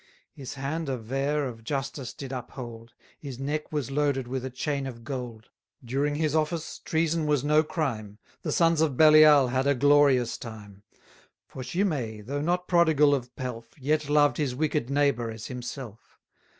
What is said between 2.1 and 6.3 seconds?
did uphold; His neck was loaded with a chain of gold. During